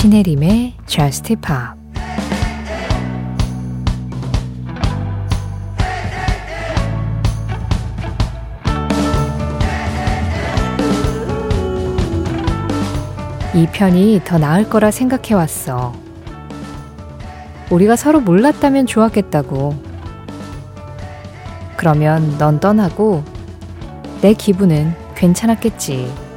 신혜림의 0.00 0.72
Just 0.86 1.36
Pop 1.36 1.78
이 13.54 13.66
편이 13.66 14.22
더 14.24 14.38
나을 14.38 14.66
거라 14.70 14.90
생각해 14.90 15.34
왔어. 15.34 15.92
우리가 17.68 17.96
서로 17.96 18.20
몰랐다면 18.20 18.86
좋았겠다고. 18.86 19.74
그러면 21.76 22.38
넌 22.38 22.58
떠나고 22.58 23.22
내 24.22 24.32
기분은 24.32 24.94
괜찮았겠지. 25.14 26.29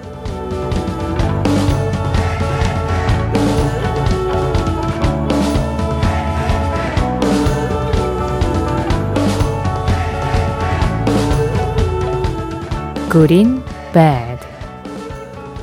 Good 13.13 13.45
in 13.93 14.13
Bed 14.13 14.43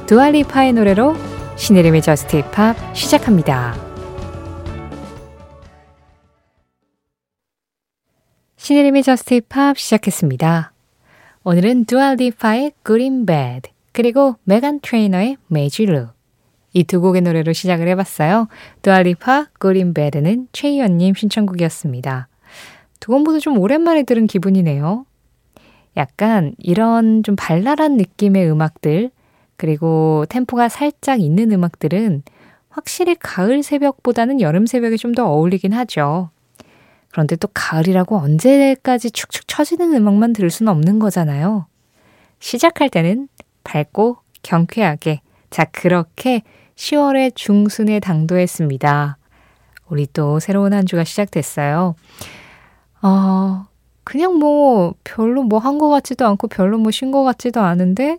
두아 0.06 0.28
리파의 0.28 0.72
노래로 0.72 1.16
신혜림의 1.56 2.00
Just 2.00 2.36
Pop 2.36 2.76
시작합니다. 2.96 3.74
신혜림의 8.56 9.02
Just 9.02 9.34
Pop 9.34 9.76
시작했습니다. 9.78 10.72
오늘은 11.42 11.86
두아 11.86 12.14
리파의 12.14 12.70
Good 12.86 13.02
in 13.02 13.26
Bed 13.26 13.70
그리고 13.90 14.36
메간 14.44 14.78
트레이너의 14.78 15.36
Made 15.50 15.86
이 16.72 16.82
두 16.82 17.00
곡의 17.00 17.22
노래로 17.22 17.52
시작을 17.52 17.88
해봤어요. 17.88 18.46
두아 18.82 19.10
리파 19.10 19.48
Good 19.60 19.80
in 19.80 19.92
Bed는 19.92 20.46
최희연님 20.52 21.14
신청곡이었습니다. 21.14 22.28
두 23.00 23.12
곡 23.12 23.24
모두 23.24 23.40
좀 23.40 23.58
오랜만에 23.58 24.04
들은 24.04 24.28
기분이네요. 24.28 25.04
약간 25.96 26.54
이런 26.58 27.22
좀 27.22 27.36
발랄한 27.36 27.96
느낌의 27.96 28.50
음악들 28.50 29.10
그리고 29.56 30.24
템포가 30.28 30.68
살짝 30.68 31.20
있는 31.20 31.52
음악들은 31.52 32.22
확실히 32.70 33.16
가을 33.16 33.62
새벽보다는 33.62 34.40
여름 34.40 34.66
새벽에 34.66 34.96
좀 34.96 35.14
더 35.14 35.26
어울리긴 35.26 35.72
하죠. 35.72 36.30
그런데 37.10 37.34
또 37.36 37.48
가을이라고 37.52 38.16
언제까지 38.16 39.10
축축 39.10 39.48
처지는 39.48 39.92
음악만 39.94 40.32
들을 40.32 40.48
수는 40.48 40.70
없는 40.70 41.00
거잖아요. 41.00 41.66
시작할 42.38 42.88
때는 42.88 43.28
밝고 43.64 44.18
경쾌하게. 44.42 45.20
자, 45.50 45.64
그렇게 45.64 46.42
10월의 46.76 47.34
중순에 47.34 48.00
당도했습니다. 48.00 49.18
우리 49.88 50.06
또 50.12 50.38
새로운 50.38 50.72
한 50.72 50.86
주가 50.86 51.02
시작됐어요. 51.02 51.96
어, 53.02 53.66
그냥 54.10 54.38
뭐 54.40 54.94
별로 55.04 55.44
뭐 55.44 55.60
한 55.60 55.78
것 55.78 55.88
같지도 55.88 56.26
않고 56.26 56.48
별로 56.48 56.78
뭐 56.78 56.90
쉰 56.90 57.12
것 57.12 57.22
같지도 57.22 57.60
않은데 57.60 58.18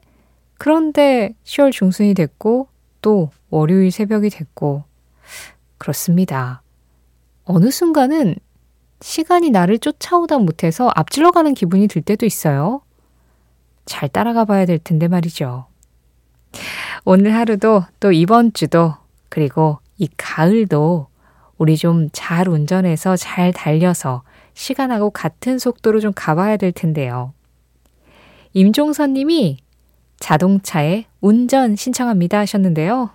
그런데 0.58 1.34
10월 1.44 1.74
중순이 1.74 2.14
됐고 2.14 2.70
또 3.02 3.30
월요일 3.50 3.92
새벽이 3.92 4.30
됐고 4.30 4.86
그렇습니다. 5.78 6.62
어느 7.44 7.72
순간은 7.72 8.36
시간이 9.02 9.50
나를 9.50 9.80
쫓아오다 9.80 10.38
못해서 10.38 10.90
앞질러 10.96 11.32
가는 11.32 11.54
기분이 11.54 11.90
들 11.90 12.02
때도 12.02 12.26
있어요. 12.26 12.82
잘 13.86 14.08
따라가 14.08 14.46
봐야 14.46 14.66
될 14.66 14.80
텐데 14.80 15.10
말이죠. 15.10 15.66
오늘 17.04 17.34
하루도 17.36 17.84
또 18.00 18.14
이번 18.14 18.54
주도 18.54 18.94
그리고 19.28 19.80
이 19.98 20.08
가을도 20.16 21.08
우리 21.58 21.76
좀 21.76 22.08
잘 22.14 22.48
운전해서 22.48 23.18
잘 23.18 23.52
달려서 23.52 24.24
시간하고 24.62 25.10
같은 25.10 25.58
속도로 25.58 26.00
좀 26.00 26.14
가봐야 26.16 26.58
될 26.58 26.72
텐데요. 26.72 27.34
임종선 28.54 29.14
님이 29.14 29.58
자동차에 30.20 31.06
운전 31.20 31.76
신청합니다 31.76 32.38
하셨는데요. 32.40 33.10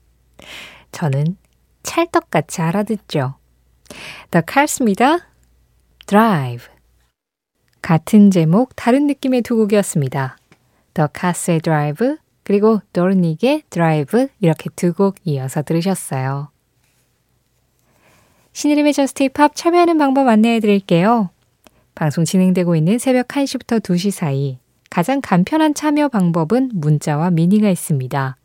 저는 0.92 1.36
찰떡같이 1.82 2.60
알아듣죠. 2.60 3.36
The 4.30 4.42
Cars입니다. 4.46 5.28
Drive. 6.06 6.68
같은 7.80 8.30
제목, 8.30 8.76
다른 8.76 9.06
느낌의 9.06 9.42
두 9.42 9.56
곡이었습니다. 9.56 10.36
The 10.94 11.08
Cars의 11.18 11.60
Drive, 11.60 12.16
그리고 12.44 12.80
도르닉의 12.92 13.62
Drive 13.70 14.28
이렇게 14.40 14.68
두 14.76 14.92
곡 14.92 15.16
이어서 15.24 15.62
들으셨어요. 15.62 16.53
저스트 18.92 19.24
힙합 19.24 19.56
참여하는 19.56 19.98
방법 19.98 20.28
안내해 20.28 20.60
드릴게요. 20.60 21.30
방송 21.96 22.24
진행되고 22.24 22.76
있는 22.76 22.98
새벽 22.98 23.26
1시부터 23.26 23.80
2시 23.80 24.12
사이 24.12 24.58
가장 24.90 25.20
간편한 25.20 25.74
참여 25.74 26.08
방법은 26.08 26.70
문자와 26.72 27.30
미니가 27.30 27.68
있습니다. 27.68 28.36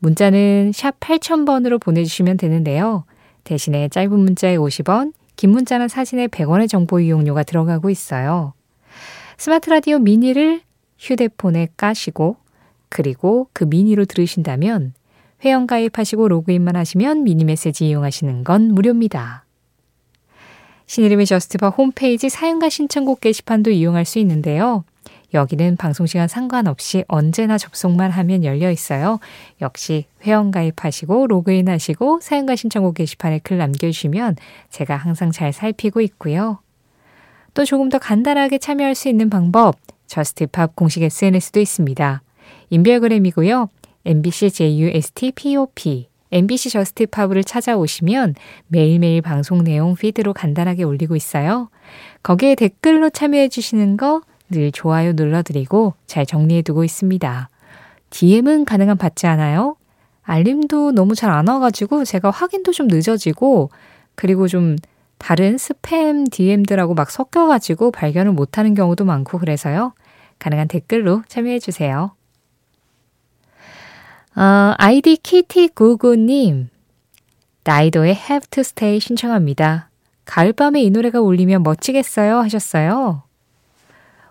문자는 0.00 0.72
샵 0.74 0.98
8000번으로 0.98 1.80
보내주시면 1.80 2.36
되는데요. 2.36 3.04
대신에 3.44 3.88
짧은 3.88 4.18
문자에 4.18 4.56
50원, 4.56 5.12
긴 5.36 5.50
문자나 5.50 5.86
사진에 5.86 6.26
100원의 6.26 6.68
정보 6.68 6.98
이용료가 6.98 7.44
들어가고 7.44 7.90
있어요. 7.90 8.54
스마트 9.36 9.70
라디오 9.70 10.00
미니를 10.00 10.62
휴대폰에 10.98 11.68
까시고 11.76 12.36
그리고 12.88 13.48
그 13.52 13.62
미니로 13.64 14.04
들으신다면 14.04 14.94
회원 15.44 15.66
가입하시고 15.66 16.28
로그인만 16.28 16.76
하시면 16.76 17.24
미니 17.24 17.44
메시지 17.44 17.88
이용하시는 17.88 18.44
건 18.44 18.74
무료입니다. 18.74 19.44
신혜림의 20.86 21.26
Just 21.26 21.50
Pop 21.50 21.68
홈페이지 21.68 22.28
사연과 22.28 22.70
신청곡 22.70 23.20
게시판도 23.20 23.70
이용할 23.70 24.04
수 24.04 24.18
있는데요. 24.18 24.84
여기는 25.34 25.76
방송시간 25.76 26.26
상관없이 26.26 27.04
언제나 27.06 27.58
접속만 27.58 28.10
하면 28.10 28.44
열려 28.44 28.70
있어요. 28.70 29.20
역시 29.60 30.06
회원 30.22 30.50
가입하시고 30.50 31.26
로그인 31.26 31.68
하시고 31.68 32.20
사연과 32.22 32.56
신청곡 32.56 32.94
게시판에 32.94 33.40
글 33.40 33.58
남겨주시면 33.58 34.36
제가 34.70 34.96
항상 34.96 35.30
잘 35.30 35.52
살피고 35.52 36.00
있고요. 36.00 36.60
또 37.52 37.64
조금 37.66 37.90
더 37.90 37.98
간단하게 37.98 38.58
참여할 38.58 38.94
수 38.94 39.08
있는 39.08 39.28
방법, 39.28 39.76
Just 40.06 40.45
Pop 40.45 40.74
공식 40.74 41.02
SNS도 41.02 41.60
있습니다. 41.60 42.22
인별그램이고요. 42.70 43.68
MBC 44.08 44.50
JUST 44.50 45.29
POP, 45.29 46.08
MBC 46.32 46.70
Just 46.70 47.06
Pop을 47.06 47.44
찾아오시면 47.44 48.34
매일매일 48.68 49.20
방송 49.20 49.62
내용 49.62 49.94
피드로 49.94 50.32
간단하게 50.32 50.82
올리고 50.82 51.14
있어요. 51.14 51.68
거기에 52.22 52.54
댓글로 52.54 53.10
참여해 53.10 53.48
주시는 53.48 53.96
거 53.98 54.22
늘 54.50 54.72
좋아요 54.72 55.12
눌러드리고 55.12 55.94
잘 56.06 56.24
정리해 56.24 56.62
두고 56.62 56.84
있습니다. 56.84 57.50
DM은 58.10 58.64
가능한 58.64 58.96
받지 58.96 59.26
않아요? 59.26 59.76
알림도 60.22 60.92
너무 60.92 61.14
잘 61.14 61.30
안 61.30 61.48
와가지고 61.48 62.04
제가 62.04 62.30
확인도 62.30 62.72
좀 62.72 62.86
늦어지고 62.88 63.70
그리고 64.14 64.48
좀 64.48 64.76
다른 65.18 65.56
스팸 65.56 66.30
DM들하고 66.30 66.94
막 66.94 67.10
섞여가지고 67.10 67.90
발견을 67.90 68.32
못하는 68.32 68.74
경우도 68.74 69.04
많고 69.04 69.38
그래서요. 69.38 69.92
가능한 70.38 70.68
댓글로 70.68 71.22
참여해주세요. 71.28 72.12
어, 74.38 74.72
아이디 74.78 75.16
키티구구님, 75.16 76.68
나이도의 77.64 78.14
Have 78.14 78.46
to 78.52 78.60
Stay 78.60 79.00
신청합니다. 79.00 79.90
가을밤에 80.26 80.80
이 80.80 80.90
노래가 80.90 81.20
울리면 81.20 81.64
멋지겠어요 81.64 82.36
하셨어요. 82.36 83.24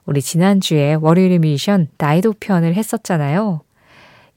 우리 0.05 0.21
지난주에 0.21 0.93
월요일의 0.93 1.39
뮤지션 1.39 1.89
나이도 1.97 2.35
편을 2.39 2.75
했었잖아요. 2.75 3.59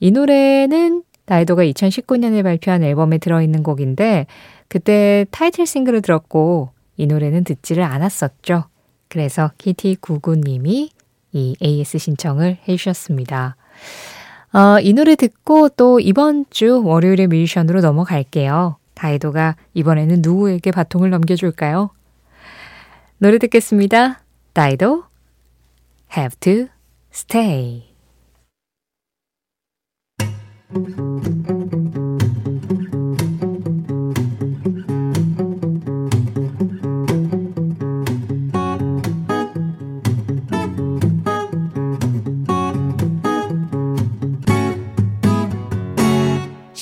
이 0.00 0.11
노래는 0.11 1.05
나이도가 1.26 1.62
2019년에 1.62 2.43
발표한 2.43 2.82
앨범에 2.82 3.19
들어있는 3.19 3.62
곡인데 3.62 4.26
그때 4.67 5.25
타이틀 5.31 5.67
싱글을 5.67 6.02
들었고 6.02 6.70
이 6.96 7.06
노래는 7.06 7.44
듣지를 7.44 7.84
않았었죠. 7.84 8.64
그래서 9.06 9.52
키티99님이 9.58 10.88
이 11.31 11.56
AS 11.62 11.99
신청을 11.99 12.58
해주셨습니다. 12.67 13.55
어, 14.52 14.81
이 14.81 14.93
노래 14.93 15.14
듣고 15.14 15.69
또 15.70 16.00
이번 16.00 16.44
주 16.50 16.82
월요일의 16.85 17.29
뮤지션으로 17.29 17.81
넘어갈게요. 17.81 18.76
다이도가 18.94 19.56
이번에는 19.75 20.20
누구에게 20.23 20.73
바통을 20.73 21.11
넘겨줄까요? 21.11 21.91
노래 23.19 23.38
듣겠습니다. 23.38 24.23
다이도 24.52 25.05
have 26.17 26.37
to 26.41 26.67
stay. 27.12 27.91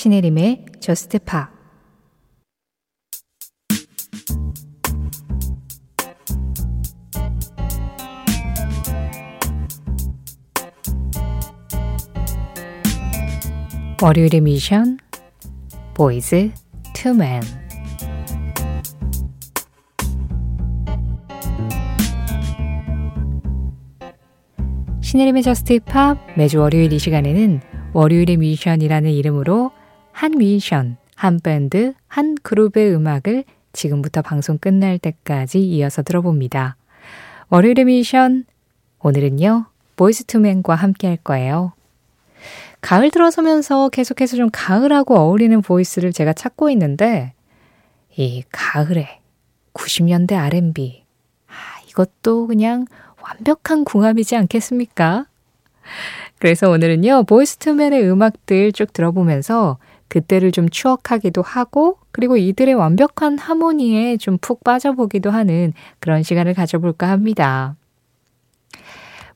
신혜림의 0.09 0.65
저스트 0.79 1.19
팝 1.19 1.51
월요일의 14.01 14.41
미션 14.41 14.97
보이즈 15.93 16.53
투맨 16.95 17.43
신혜림의 25.01 25.43
Just 25.43 25.79
Pop 25.81 26.17
매주 26.35 26.59
월요일 26.59 26.91
이 26.93 26.97
시간에는 26.97 27.61
월요일의 27.93 28.37
미션이라는 28.37 29.11
이름으로 29.11 29.71
한 30.19 30.31
미션, 30.31 30.97
한 31.15 31.39
밴드, 31.39 31.93
한 32.09 32.35
그룹의 32.43 32.93
음악을 32.93 33.45
지금부터 33.71 34.21
방송 34.21 34.57
끝날 34.57 34.99
때까지 34.99 35.61
이어서 35.61 36.03
들어봅니다. 36.03 36.75
월요일의 37.47 37.85
미션 37.85 38.43
오늘은요 38.99 39.67
보이스 39.95 40.25
투맨과 40.25 40.75
함께 40.75 41.07
할 41.07 41.15
거예요. 41.15 41.71
가을 42.81 43.11
들어서면서 43.11 43.87
계속해서 43.87 44.35
좀 44.35 44.49
가을하고 44.51 45.15
어울리는 45.15 45.61
voice를 45.61 46.11
제가 46.11 46.33
찾고 46.33 46.69
있는데, 46.71 47.31
이 48.17 48.43
가을에 48.51 49.21
90년대 49.73 50.33
R&B. 50.33 51.05
아, 51.47 51.53
이것도 51.87 52.47
그냥 52.47 52.87
완벽한 53.21 53.85
궁합이지 53.85 54.35
않겠습니까? 54.35 55.27
그래서 56.39 56.69
오늘은요, 56.69 57.23
보이스투맨의 57.23 58.03
음악들 58.11 58.73
쭉 58.73 58.91
들어보면서 58.91 59.77
그때를 60.09 60.51
좀 60.51 60.67
추억하기도 60.69 61.41
하고, 61.41 61.99
그리고 62.11 62.35
이들의 62.37 62.73
완벽한 62.73 63.37
하모니에 63.37 64.17
좀 64.17 64.37
푹 64.41 64.63
빠져보기도 64.63 65.31
하는 65.31 65.73
그런 65.99 66.23
시간을 66.23 66.53
가져볼까 66.53 67.09
합니다. 67.09 67.75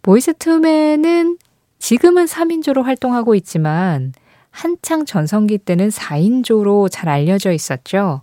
보이스 0.02 0.34
투맨은 0.34 1.38
지금은 1.80 2.26
3인조로 2.26 2.84
활동하고 2.84 3.36
있지만 3.36 4.14
한창 4.52 5.06
전성기 5.06 5.60
때는 5.60 5.90
4인조로 5.90 6.90
잘 6.92 7.10
알려져 7.10 7.52
있었죠. 7.52 8.22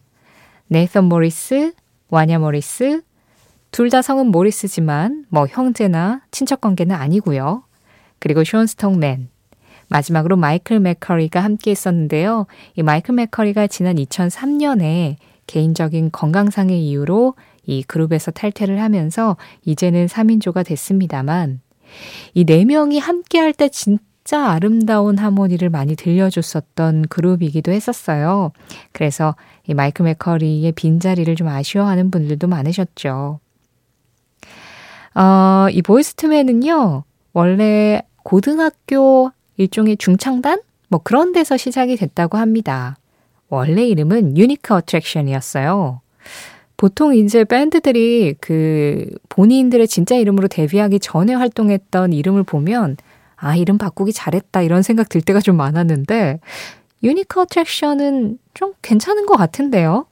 네이선 0.68 1.04
모리스, 1.04 1.72
와냐 2.08 2.38
모리스, 2.38 3.02
둘 3.72 3.90
다 3.90 4.02
성은 4.02 4.26
모리스지만 4.26 5.26
뭐 5.28 5.46
형제나 5.46 6.22
친척 6.30 6.60
관계는 6.60 6.94
아니고요. 6.96 7.62
그리고 8.18 8.44
쇼온 8.44 8.66
스톡맨, 8.66 9.28
마지막으로 9.90 10.36
마이클 10.36 10.80
맥커리가 10.80 11.40
함께 11.40 11.72
했었는데요. 11.72 12.46
이 12.76 12.82
마이클 12.82 13.14
맥커리가 13.14 13.66
지난 13.66 13.96
2003년에 13.96 15.16
개인적인 15.46 16.10
건강상의 16.12 16.80
이유로 16.86 17.34
이 17.66 17.82
그룹에서 17.82 18.30
탈퇴를 18.30 18.80
하면서 18.80 19.36
이제는 19.64 20.06
3인조가 20.06 20.64
됐습니다만 20.64 21.60
이 22.34 22.44
네 22.44 22.64
명이 22.64 22.98
함께 23.00 23.38
할 23.40 23.52
때 23.52 23.68
진짜 23.68 24.48
아름다운 24.50 25.18
하모니를 25.18 25.70
많이 25.70 25.96
들려줬었던 25.96 27.08
그룹이기도 27.08 27.72
했었어요. 27.72 28.52
그래서 28.92 29.34
이 29.66 29.74
마이크 29.74 30.02
맥커리의 30.04 30.70
빈자리를 30.72 31.34
좀 31.34 31.48
아쉬워하는 31.48 32.12
분들도 32.12 32.46
많으셨죠. 32.46 33.40
어, 35.16 35.66
이 35.72 35.82
보이스투맨은요, 35.82 37.02
원래 37.32 38.02
고등학교 38.22 39.32
일종의 39.60 39.98
중창단? 39.98 40.62
뭐 40.88 41.00
그런 41.04 41.32
데서 41.32 41.58
시작이 41.58 41.96
됐다고 41.96 42.38
합니다. 42.38 42.96
원래 43.50 43.86
이름은 43.86 44.38
유니크 44.38 44.72
어트랙션이었어요. 44.74 46.00
보통 46.78 47.14
이제 47.14 47.44
밴드들이 47.44 48.36
그 48.40 49.10
본인들의 49.28 49.86
진짜 49.86 50.16
이름으로 50.16 50.48
데뷔하기 50.48 51.00
전에 51.00 51.34
활동했던 51.34 52.14
이름을 52.14 52.42
보면 52.44 52.96
아, 53.36 53.54
이름 53.54 53.76
바꾸기 53.76 54.14
잘했다 54.14 54.62
이런 54.62 54.80
생각 54.82 55.10
들 55.10 55.20
때가 55.20 55.40
좀 55.40 55.56
많았는데 55.56 56.40
유니크 57.02 57.38
어트랙션은 57.40 58.38
좀 58.54 58.72
괜찮은 58.80 59.26
것 59.26 59.36
같은데요. 59.36 60.06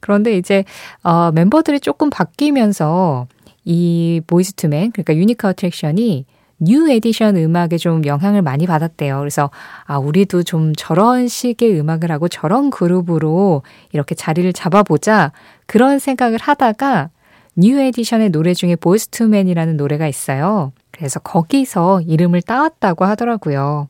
그런데 0.00 0.36
이제 0.36 0.64
어, 1.02 1.32
멤버들이 1.32 1.80
조금 1.80 2.10
바뀌면서 2.10 3.26
이 3.64 4.20
보이스 4.26 4.52
투맨 4.52 4.92
그러니까 4.92 5.16
유니크 5.16 5.48
어트랙션이 5.48 6.26
뉴 6.58 6.90
에디션 6.90 7.36
음악에 7.36 7.76
좀 7.76 8.04
영향을 8.06 8.42
많이 8.42 8.66
받았대요. 8.66 9.18
그래서 9.18 9.50
아 9.84 9.98
우리도 9.98 10.42
좀 10.42 10.72
저런 10.74 11.28
식의 11.28 11.78
음악을 11.78 12.10
하고 12.10 12.28
저런 12.28 12.70
그룹으로 12.70 13.62
이렇게 13.92 14.14
자리를 14.14 14.50
잡아보자 14.52 15.32
그런 15.66 15.98
생각을 15.98 16.38
하다가 16.40 17.10
뉴 17.56 17.78
에디션의 17.78 18.30
노래 18.30 18.54
중에 18.54 18.76
Boys 18.76 19.08
to 19.08 19.19
Men이라는 19.19 19.76
노래가 19.76 20.06
있어요. 20.08 20.72
그래서 20.90 21.20
거기서 21.20 22.02
이름을 22.02 22.42
따왔다고 22.42 23.04
하더라고요. 23.04 23.88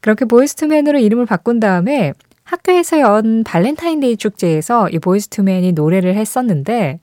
그렇게 0.00 0.24
보이스 0.24 0.54
투맨으로 0.56 0.98
이름을 0.98 1.26
바꾼 1.26 1.60
다음에 1.60 2.12
학교에서 2.44 3.00
연 3.00 3.44
발렌타인데이 3.44 4.16
축제에서 4.16 4.90
이 4.90 4.98
보이스 4.98 5.28
투맨이 5.28 5.72
노래를 5.72 6.16
했었는데 6.16 6.98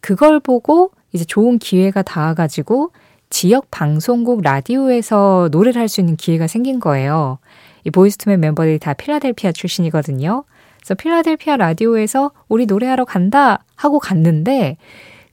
그걸 0.00 0.40
보고 0.40 0.90
이제 1.12 1.24
좋은 1.24 1.58
기회가 1.58 2.02
닿아가지고 2.02 2.92
지역 3.30 3.70
방송국 3.70 4.42
라디오에서 4.42 5.48
노래를 5.52 5.80
할 5.80 5.88
수 5.88 6.00
있는 6.00 6.16
기회가 6.16 6.46
생긴 6.46 6.80
거예요. 6.80 7.38
이 7.84 7.90
보이스투맨 7.90 8.40
멤버들이 8.40 8.78
다 8.78 8.92
필라델피아 8.92 9.52
출신이거든요. 9.52 10.44
그래서 10.78 10.94
필라델피아 10.94 11.56
라디오에서 11.56 12.32
우리 12.48 12.66
노래하러 12.66 13.04
간다 13.04 13.64
하고 13.76 13.98
갔는데 13.98 14.76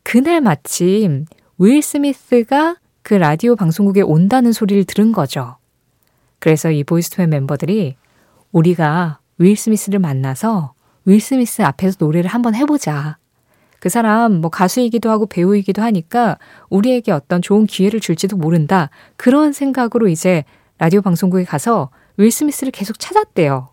그날 0.03 0.41
마침 0.41 1.25
윌 1.57 1.81
스미스가 1.81 2.77
그 3.01 3.15
라디오 3.15 3.55
방송국에 3.55 4.01
온다는 4.01 4.51
소리를 4.53 4.83
들은 4.85 5.11
거죠. 5.11 5.57
그래서 6.39 6.71
이 6.71 6.83
보이스투맨 6.83 7.29
멤버들이 7.29 7.95
우리가 8.51 9.19
윌 9.39 9.55
스미스를 9.55 9.99
만나서 9.99 10.73
윌 11.05 11.19
스미스 11.19 11.61
앞에서 11.61 11.97
노래를 11.99 12.29
한번 12.29 12.53
해보자. 12.55 13.17
그 13.79 13.89
사람 13.89 14.33
뭐 14.41 14.49
가수이기도 14.49 15.09
하고 15.09 15.25
배우이기도 15.25 15.81
하니까 15.81 16.37
우리에게 16.69 17.11
어떤 17.11 17.41
좋은 17.41 17.65
기회를 17.65 17.99
줄지도 17.99 18.37
모른다. 18.37 18.89
그런 19.15 19.53
생각으로 19.53 20.07
이제 20.07 20.43
라디오 20.79 21.01
방송국에 21.01 21.43
가서 21.43 21.89
윌 22.17 22.31
스미스를 22.31 22.71
계속 22.71 22.99
찾았대요. 22.99 23.69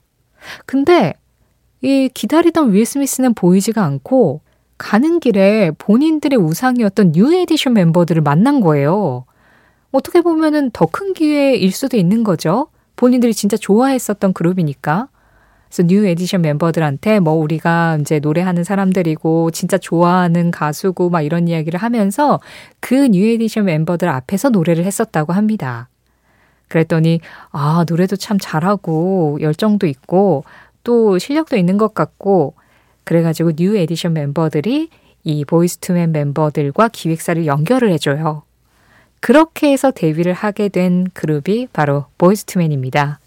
근데 0.66 1.14
이 1.80 2.08
기다리던 2.12 2.73
윌 2.73 2.84
스미스는 2.87 3.34
보이지가 3.34 3.82
않고 3.82 4.40
가는 4.76 5.20
길에 5.20 5.70
본인들의 5.78 6.38
우상이었던 6.38 7.12
뉴 7.12 7.34
에디션 7.34 7.73
멤버들을 7.75 8.20
만난 8.23 8.61
거예요. 8.61 9.25
어떻게 9.92 10.20
보면은 10.20 10.70
더 10.73 10.87
큰 10.87 11.14
기회일 11.14 11.70
수도 11.73 11.96
있는 11.96 12.25
거죠. 12.25 12.68
본인들이 12.96 13.32
진짜 13.34 13.56
좋아했었던 13.56 14.32
그룹이니까. 14.32 15.08
그래서 15.75 15.88
뉴 15.88 16.07
에디션 16.07 16.43
멤버들한테 16.43 17.19
뭐 17.19 17.35
우리가 17.35 17.99
이제 18.00 18.21
노래하는 18.21 18.62
사람들이고 18.62 19.50
진짜 19.50 19.76
좋아하는 19.76 20.52
가수고 20.52 21.11
막 21.11 21.23
이런 21.23 21.49
이야기를 21.49 21.81
하면서 21.81 22.38
그 22.78 23.09
뉴 23.09 23.26
에디션 23.26 23.64
멤버들 23.64 24.09
앞에서 24.09 24.50
노래를 24.50 24.85
했었다고 24.85 25.33
합니다. 25.33 25.88
그랬더니 26.69 27.19
아, 27.50 27.85
노래도 27.88 28.14
참 28.14 28.38
잘하고 28.40 29.38
열정도 29.40 29.88
있고 29.88 30.45
또 30.85 31.19
실력도 31.19 31.57
있는 31.57 31.76
것 31.76 31.93
같고 31.93 32.54
그래가지고 33.02 33.52
뉴 33.57 33.76
에디션 33.76 34.12
멤버들이 34.12 34.90
이 35.25 35.45
보이스투맨 35.45 36.12
멤버들과 36.12 36.87
기획사를 36.87 37.45
연결을 37.47 37.90
해줘요. 37.90 38.45
그렇게 39.19 39.73
해서 39.73 39.90
데뷔를 39.90 40.35
하게 40.35 40.69
된 40.69 41.09
그룹이 41.14 41.66
바로 41.73 42.04
보이스투맨입니다. 42.16 43.19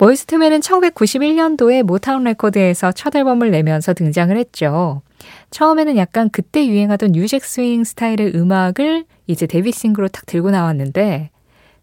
보이스투맨은 0.00 0.60
1991년도에 0.60 1.82
모타운 1.82 2.24
레코드에서 2.24 2.90
첫 2.90 3.14
앨범을 3.14 3.50
내면서 3.50 3.92
등장을 3.92 4.34
했죠. 4.34 5.02
처음에는 5.50 5.98
약간 5.98 6.30
그때 6.30 6.66
유행하던 6.66 7.12
New 7.12 7.26
Jack 7.26 7.44
Swing 7.44 7.84
스타일의 7.84 8.34
음악을 8.34 9.04
이제 9.26 9.46
데뷔 9.46 9.72
싱글로 9.72 10.08
탁 10.08 10.24
들고 10.24 10.52
나왔는데 10.52 11.28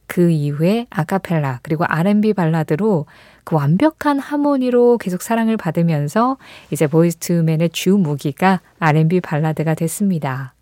그 0.07 0.31
이후에 0.31 0.87
아카펠라 0.89 1.59
그리고 1.61 1.85
R&B 1.87 2.33
발라드로 2.33 3.05
그 3.43 3.55
완벽한 3.55 4.17
하모니로 4.17 4.97
계속 4.97 5.21
사랑을 5.21 5.55
받으면서 5.55 6.37
이제 6.71 6.87
보이스투맨의 6.87 7.69
주 7.69 7.97
무기가 7.97 8.61
R&B 8.79 9.21
발라드가 9.21 9.75
됐습니다. 9.75 10.55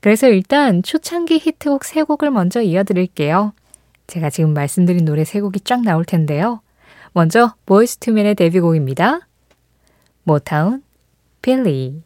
그래서 0.00 0.26
일단 0.26 0.82
초창기 0.82 1.38
히트곡 1.38 1.84
세 1.84 2.02
곡을 2.02 2.32
먼저 2.32 2.60
이어드릴게요. 2.60 3.52
제가 4.06 4.30
지금 4.30 4.54
말씀드린 4.54 5.04
노래 5.04 5.24
세 5.24 5.40
곡이 5.40 5.60
쫙 5.60 5.82
나올 5.82 6.04
텐데요. 6.04 6.60
먼저 7.12 7.54
보이스 7.64 7.98
투맨의 7.98 8.34
데뷔곡입니다. 8.34 9.20
Motownphilly 10.22 12.02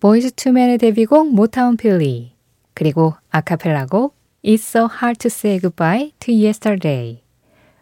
보이스 0.00 0.30
투맨의 0.32 0.78
데뷔곡 0.78 1.34
Motownphilly 1.34 2.32
그리고 2.74 3.14
아카펠라곡 3.30 4.14
It's 4.44 4.62
so 4.62 4.88
hard 4.90 5.18
to 5.18 5.28
say 5.28 5.58
goodbye 5.58 6.12
to 6.20 6.32
yesterday 6.32 7.22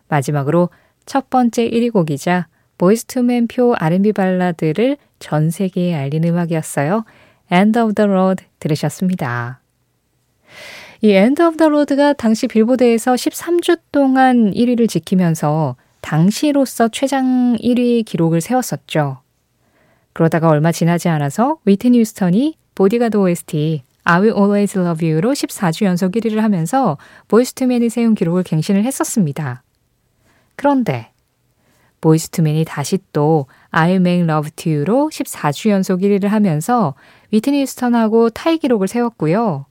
마지막으로 0.08 0.70
첫 1.06 1.28
번째 1.28 1.68
1위 1.68 1.92
곡이자 1.92 2.48
보이스 2.78 3.04
투맨 3.04 3.48
표 3.48 3.74
R&B 3.76 4.12
발라드를 4.12 4.96
전 5.18 5.50
세계에 5.50 5.94
알린 5.94 6.24
음악이었어요. 6.24 7.04
End 7.52 7.78
of 7.78 7.94
the 7.94 8.10
Road 8.10 8.44
들으셨습니다. 8.58 9.60
이 11.04 11.12
End 11.12 11.42
of 11.42 11.58
the 11.58 11.68
Road가 11.68 12.14
당시 12.14 12.49
빌보드에서 12.49 13.12
13주 13.12 13.78
동안 13.92 14.52
1위를 14.52 14.88
지키면서 14.88 15.76
당시로서 16.00 16.88
최장 16.88 17.58
1위 17.61 18.06
기록을 18.06 18.40
세웠었죠. 18.40 19.18
그러다가 20.14 20.49
얼마 20.49 20.73
지나지 20.73 21.11
않아서 21.11 21.58
위트니 21.66 22.00
휴스턴이 22.00 22.56
보디가드 22.75 23.18
OST 23.18 23.82
I 24.04 24.20
Will 24.23 24.34
Always 24.34 24.78
Love 24.78 25.06
You로 25.06 25.32
14주 25.32 25.84
연속 25.84 26.12
1위를 26.12 26.37
하면서 26.37 26.96
보이스투맨이 27.28 27.90
세운 27.90 28.14
기록을 28.14 28.42
갱신을 28.42 28.84
했었습니다. 28.84 29.62
그런데 30.56 31.11
보이스투맨이 32.00 32.64
다시 32.64 32.96
또 33.12 33.44
I'll 33.73 33.96
Make 33.96 34.23
Love 34.23 34.52
to 34.52 34.73
You로 34.73 35.11
14주 35.12 35.68
연속 35.68 36.00
1위를 36.00 36.28
하면서 36.28 36.94
위트니 37.30 37.61
휴스턴하고 37.61 38.30
타이 38.30 38.56
기록을 38.56 38.88
세웠고요. 38.88 39.66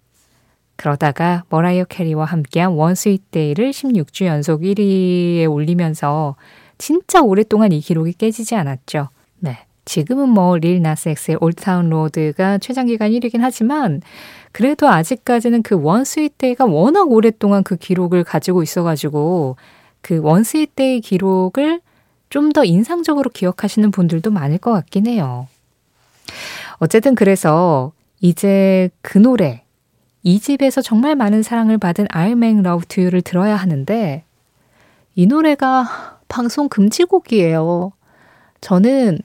그러다가 0.76 1.44
머라이어 1.50 1.86
캐리와 1.86 2.26
함께한 2.26 2.74
One 2.74 2.96
Sweet 2.96 3.32
Day를 3.32 3.72
16주 3.72 4.26
연속 4.26 4.62
1위에 4.62 5.50
올리면서 5.52 6.36
진짜 6.78 7.22
오랫동안 7.22 7.72
이 7.72 7.80
기록이 7.80 8.14
깨지지 8.14 8.56
않았죠. 8.56 9.10
네. 9.40 9.60
지금은 9.86 10.30
뭐 10.30 10.58
릴 10.58 10.82
나스 10.82 11.10
엑스의 11.10 11.38
Old 11.42 11.62
Town 11.62 11.90
Road가 11.90 12.58
최장기간 12.60 13.12
1위긴 13.12 13.40
하지만 13.42 14.02
그래도 14.52 14.88
아직까지는 14.88 15.62
그 15.64 15.76
One 15.76 16.06
Sweet 16.06 16.38
Day가 16.38 16.66
워낙 16.66 17.12
오랫동안 17.12 17.64
그 17.64 17.76
기록을 17.76 18.24
가지고 18.24 18.64
있어가지고 18.64 19.58
그 20.02 20.20
One 20.22 20.44
Sweet 20.44 20.76
Day 20.76 21.02
기록을 21.02 21.82
좀 22.30 22.52
더 22.52 22.64
인상적으로 22.66 23.30
기억하시는 23.30 23.92
분들도 23.92 24.32
많을 24.32 24.58
것 24.58 24.72
같긴 24.74 25.06
해요. 25.08 25.48
어쨌든 26.80 27.14
그래서 27.16 27.92
이제 28.22 28.90
그 29.02 29.18
노래 29.18 29.63
이 30.24 30.40
집에서 30.40 30.82
정말 30.82 31.16
많은 31.16 31.44
사랑을 31.44 31.78
받은 31.78 32.08
I'll 32.08 32.32
Make 32.32 32.60
Love 32.60 32.88
to 32.88 33.04
You를 33.04 33.22
들어야 33.22 33.56
하는데 33.56 34.24
이 35.16 35.28
노래가 35.28 36.20
방송 36.30 36.70
금지곡이에요. 36.70 37.92
저는 38.62 39.20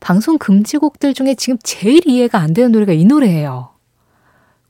방송 0.00 0.38
금지곡들 0.38 1.14
중에 1.14 1.34
지금 1.34 1.58
제일 1.62 2.06
이해가 2.08 2.38
안 2.38 2.54
되는 2.54 2.72
노래가 2.72 2.92
이 2.92 3.04
노래예요. 3.04 3.70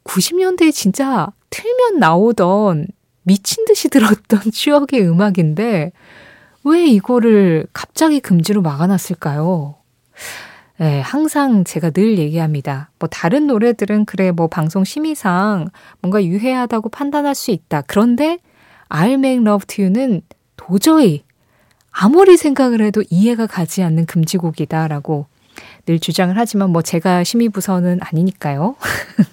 90년대에 0.05 0.73
진짜 0.73 1.29
틀면 1.51 2.01
나오던 2.01 2.89
미친 3.23 3.65
듯이 3.65 3.89
들었던 3.89 4.41
추억의 4.53 5.09
음악인데 5.09 5.93
왜 6.65 6.87
이거를 6.87 7.67
갑자기 7.73 8.21
금지로 8.21 8.63
막아놨을까요? 8.63 9.77
네, 10.83 10.99
항상 11.01 11.63
제가 11.63 11.91
늘 11.91 12.19
얘기합니다. 12.19 12.91
뭐 12.99 13.09
다른 13.09 13.47
노래들은 13.47 14.05
그래 14.05 14.33
뭐 14.33 14.49
방송 14.49 14.83
심의상 14.83 15.71
뭔가 16.01 16.25
유해하다고 16.25 16.89
판단할 16.89 17.37
수 17.37 17.53
있다. 17.53 17.83
그런데 17.83 18.39
I'll 18.89 19.13
Make 19.13 19.47
Love 19.47 19.65
to 19.69 19.85
You는 19.85 20.23
도저히 20.57 21.23
아무리 21.93 22.37
생각을 22.37 22.81
해도 22.81 23.05
이해가 23.11 23.47
가지 23.47 23.85
않는 23.85 24.07
금지곡이다라고 24.07 25.27
늘 25.87 26.01
주장을 26.01 26.37
하지만 26.37 26.71
뭐 26.71 26.83
제가 26.83 27.23
심의부서는 27.23 28.01
아니니까요. 28.03 28.75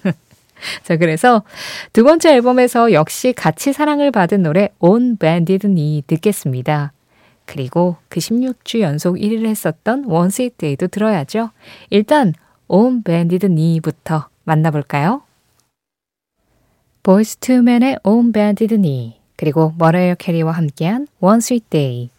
자, 0.84 0.96
그래서 0.98 1.42
두 1.92 2.04
번째 2.04 2.32
앨범에서 2.32 2.92
역시 2.92 3.32
같이 3.32 3.72
사랑을 3.72 4.12
받은 4.12 4.44
노래 4.44 4.68
On 4.78 5.16
Bended 5.16 5.66
Knee 5.66 6.02
듣겠습니다. 6.06 6.92
그리고 7.50 7.96
그 8.08 8.20
16주 8.20 8.78
연속 8.78 9.16
1위를 9.16 9.46
했었던 9.46 10.04
One 10.04 10.24
Sweet 10.24 10.56
Day도 10.56 10.86
들어야죠. 10.86 11.50
일단 11.90 12.32
On 12.68 13.02
Bended 13.02 13.44
Knee부터 13.44 14.28
만나볼까요? 14.44 15.22
보이스 17.02 17.38
투맨의 17.38 17.98
On 18.04 18.30
Bended 18.32 18.76
Knee 18.76 19.16
그리고 19.36 19.74
머라이어 19.78 20.14
캐리와 20.14 20.52
함께한 20.52 21.08
Day 21.70 22.10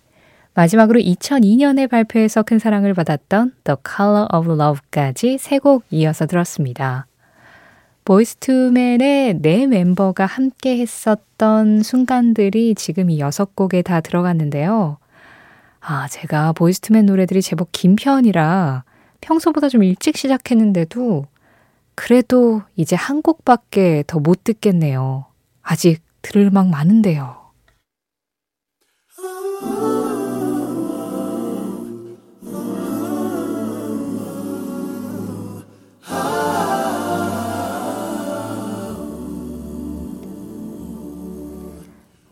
마지막으로 0.54 1.00
2002년에 1.00 1.90
발표해서 1.90 2.44
큰 2.44 2.60
사랑을 2.60 2.94
받았던 2.94 3.54
The 3.64 3.78
Color 3.88 4.28
of 4.36 4.52
Love까지 4.52 5.38
세 5.38 5.60
곡 5.60 5.86
이어서 5.92 6.26
들었습니다. 6.26 7.08
보이스투맨의 8.04 9.36
네 9.42 9.68
멤버가 9.68 10.26
함께 10.26 10.78
했었던 10.80 11.84
순간들이 11.84 12.76
지금 12.76 13.10
이 13.10 13.22
여섯 13.22 13.56
곡에 13.56 13.82
다 13.82 14.02
들어갔는데요. 14.02 14.98
아, 15.82 16.08
제가 16.08 16.54
보이스투맨 16.54 17.06
노래들이 17.08 17.42
제법 17.42 17.70
긴 17.72 17.96
편이라 17.96 18.84
평소보다 19.20 19.68
좀 19.68 19.84
일찍 19.84 20.16
시작했는데도 20.18 21.26
그래도 21.96 22.62
이제 22.76 22.96
한 22.96 23.22
곡밖에 23.22 24.04
더 24.08 24.20
못 24.20 24.44
듣겠네요. 24.44 25.26
아직 25.62 26.02
들을 26.22 26.48
음악 26.48 26.70
많은데요. 26.70 27.42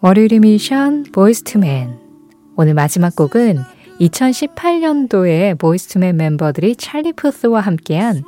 월요일의 0.02 0.40
미션 0.40 1.04
보이스투맨 1.12 1.99
오늘 2.62 2.74
마지막 2.74 3.16
곡은 3.16 3.60
2018년도에 4.02 5.58
보이스투맨 5.58 6.18
멤버들이 6.18 6.76
찰리 6.76 7.14
푸스와 7.14 7.62
함께한 7.62 8.22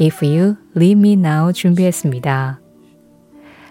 If 0.00 0.26
You 0.26 0.56
Leave 0.74 0.98
Me 0.98 1.12
Now 1.12 1.52
준비했습니다. 1.52 2.58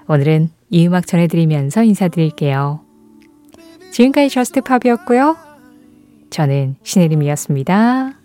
오늘은 0.07 0.51
이 0.69 0.88
음악 0.88 1.05
전해드리면서 1.05 1.84
인사드릴게요. 1.84 2.79
지금까지 3.91 4.29
Just 4.29 4.62
Pop이었고요. 4.62 5.35
저는 6.29 6.77
신혜림이었습니다. 6.81 8.25